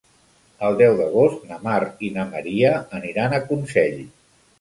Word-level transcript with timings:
El 0.67 0.77
deu 0.77 0.95
d'agost 1.01 1.43
na 1.49 1.59
Mar 1.67 1.81
i 2.07 2.09
na 2.15 2.25
Maria 2.31 2.71
aniran 3.01 3.37
a 3.37 3.41
Consell. 3.51 4.01